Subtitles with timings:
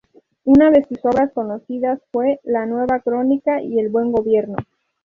[0.45, 4.57] Una de sus Obras conocidas fue "La Nueva Crónica y el Buen Gobierno".